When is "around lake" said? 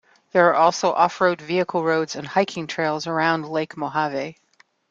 3.05-3.77